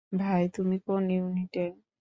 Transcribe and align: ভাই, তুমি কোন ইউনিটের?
ভাই, 0.11 0.43
তুমি 0.55 0.75
কোন 0.85 1.03
ইউনিটের? 1.11 1.71